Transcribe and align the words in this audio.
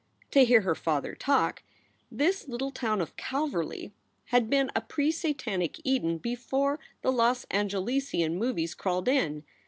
To 0.31 0.43
hear 0.43 0.61
her 0.61 0.73
father 0.73 1.13
talk, 1.13 1.61
this 2.11 2.47
little 2.47 2.71
town 2.71 3.01
of 3.01 3.15
Calverly 3.17 3.93
had 4.29 4.49
been 4.49 4.71
a 4.75 4.81
pre 4.81 5.11
Satanic 5.11 5.79
Eden 5.83 6.17
before 6.17 6.79
the 7.03 7.11
Los 7.11 7.45
Angelesian 7.51 8.35
movies 8.35 8.73
crawled 8.73 9.07
in. 9.07 9.43